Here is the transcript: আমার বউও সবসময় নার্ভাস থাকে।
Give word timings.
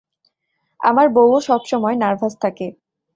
আমার 0.79 1.07
বউও 1.09 1.39
সবসময় 1.41 1.95
নার্ভাস 1.95 2.33
থাকে। 2.41 2.67